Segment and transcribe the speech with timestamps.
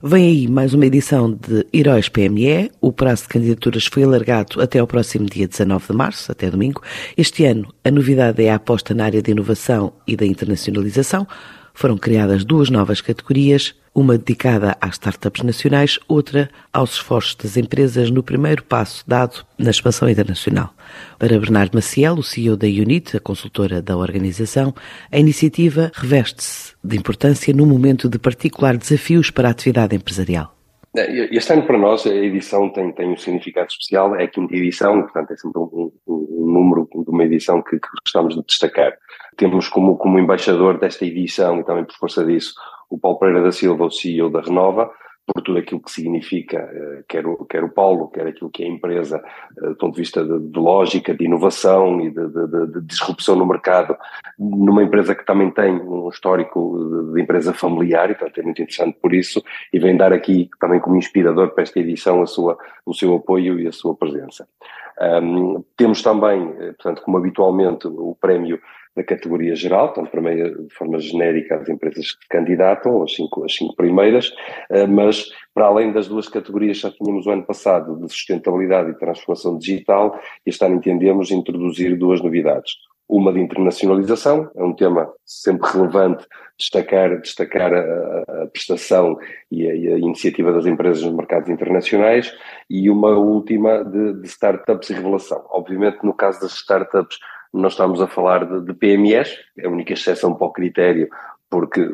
[0.00, 2.70] Vem aí mais uma edição de Heróis PME.
[2.80, 6.80] O prazo de candidaturas foi alargado até ao próximo dia 19 de março, até domingo.
[7.16, 11.26] Este ano, a novidade é a aposta na área de inovação e da internacionalização.
[11.78, 18.10] Foram criadas duas novas categorias, uma dedicada às startups nacionais, outra aos esforços das empresas
[18.10, 20.74] no primeiro passo dado na expansão internacional.
[21.20, 24.74] Para Bernardo Maciel, o CEO da Unit, a consultora da organização,
[25.12, 30.52] a iniciativa reveste-se de importância num momento de particular desafios para a atividade empresarial.
[30.96, 34.52] É, este ano para nós a edição tem, tem um significado especial, é a quinta
[34.56, 35.92] edição, portanto é sempre um,
[36.48, 38.96] número de uma edição que, que gostamos de destacar.
[39.36, 42.54] Temos como, como embaixador desta edição, e também por força disso,
[42.90, 44.90] o Paulo Pereira da Silva, o CEO da Renova,
[45.32, 48.66] por tudo aquilo que significa, eh, quer o, quer o Paulo, quer aquilo que é
[48.66, 49.22] a empresa,
[49.58, 53.36] eh, do ponto de vista de, de lógica, de inovação e de, de, de, disrupção
[53.36, 53.94] no mercado,
[54.38, 58.98] numa empresa que também tem um histórico de, empresa familiar, e portanto é muito interessante
[59.00, 62.94] por isso, e vem dar aqui também como inspirador para esta edição a sua, o
[62.94, 64.48] seu apoio e a sua presença.
[65.00, 68.60] Um, temos também, eh, portanto, como habitualmente, o prémio
[68.96, 73.54] da categoria geral, portanto, primeiro, de forma genérica, as empresas que candidatam, as cinco, as
[73.54, 74.32] cinco primeiras,
[74.70, 78.98] eh, mas para além das duas categorias já tínhamos o ano passado, de sustentabilidade e
[78.98, 82.72] transformação digital, este ano entendemos introduzir duas novidades.
[83.08, 86.26] Uma de internacionalização, é um tema sempre relevante,
[86.58, 89.18] destacar, destacar a, a prestação
[89.50, 92.34] e a, e a, iniciativa das empresas nos mercados internacionais,
[92.68, 95.44] e uma última de, de startups e revelação.
[95.50, 97.18] Obviamente, no caso das startups,
[97.52, 101.08] nós estamos a falar de, de PMEs, é a única exceção para o critério,
[101.50, 101.88] porque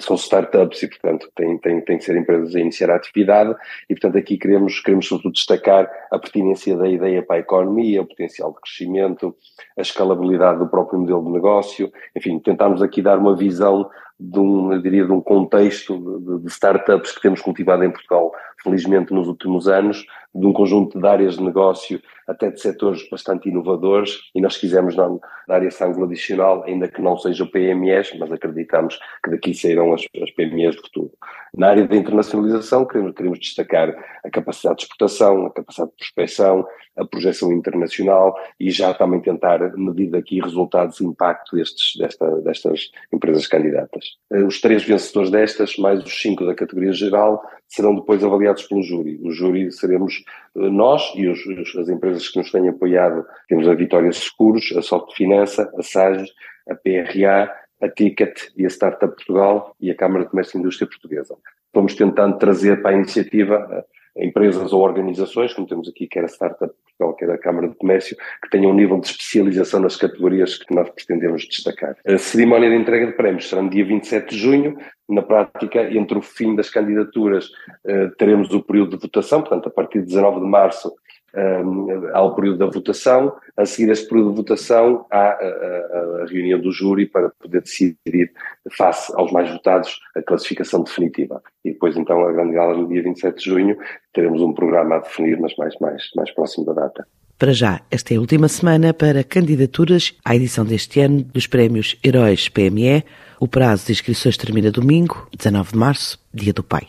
[0.00, 3.54] são startups e, portanto, têm, têm, têm que ser empresas a iniciar a atividade
[3.90, 8.06] e, portanto, aqui queremos, queremos sobretudo destacar a pertinência da ideia para a economia, o
[8.06, 9.34] potencial de crescimento,
[9.76, 14.80] a escalabilidade do próprio modelo de negócio, enfim, tentarmos aqui dar uma visão de um,
[14.80, 19.68] diria, de um contexto de, de startups que temos cultivado em Portugal, felizmente nos últimos
[19.68, 24.56] anos, de um conjunto de áreas de negócio, até de setores bastante inovadores, e nós
[24.56, 25.08] quisemos dar,
[25.48, 29.94] dar esse ângulo adicional, ainda que não seja o PMEs, mas acreditamos que daqui sairão
[29.94, 31.12] as, as PMEs de futuro.
[31.54, 36.66] Na área da internacionalização, queremos, queremos destacar a capacidade de exportação, a capacidade de prospecção,
[36.96, 42.90] a projeção internacional e já também tentar medir aqui resultados e impacto destes, desta, destas
[43.12, 44.16] empresas candidatas.
[44.32, 48.82] Eh, os três vencedores destas, mais os cinco da categoria geral, serão depois avaliados pelo
[48.82, 49.18] júri.
[49.22, 50.24] O júri seremos
[50.56, 51.38] eh, nós e os,
[51.76, 53.24] as empresas que nos têm apoiado.
[53.48, 56.30] Temos a Vitória Seguros, a Soft Finança, a SAGE,
[56.68, 60.88] a PRA, a Ticket e a Startup Portugal e a Câmara de Comércio e Indústria
[60.88, 61.36] Portuguesa.
[61.72, 66.28] Vamos tentando trazer para a iniciativa eh, empresas ou organizações, como temos aqui, quer a
[66.28, 70.56] Startup Portugal, quer a Câmara de Comércio, que tenham um nível de especialização nas categorias
[70.56, 71.96] que nós pretendemos destacar.
[72.06, 74.78] A cerimónia de entrega de prémios será no dia 27 de junho.
[75.08, 77.50] Na prática, entre o fim das candidaturas,
[77.84, 80.92] eh, teremos o período de votação, portanto, a partir de 19 de março
[81.36, 83.36] um, ao período da votação.
[83.56, 87.62] A seguir esse período de votação, há a, a, a, reunião do júri para poder
[87.62, 88.32] decidir,
[88.76, 91.42] face aos mais votados, a classificação definitiva.
[91.64, 93.76] E depois, então, a grande gala no dia 27 de junho,
[94.12, 97.06] teremos um programa a definir, mas mais, mais, mais próximo da data.
[97.38, 101.94] Para já, esta é a última semana para candidaturas à edição deste ano dos prémios
[102.02, 103.04] Heróis PME.
[103.38, 106.88] O prazo de inscrições termina domingo, 19 de março, dia do Pai.